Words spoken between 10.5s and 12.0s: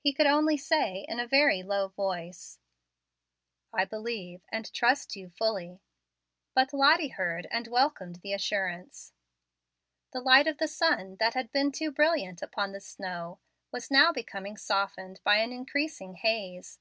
the sun, that had been too